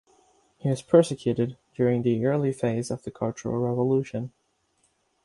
[0.57, 4.31] He was persecuted during the early phase of the Cultural Revolution.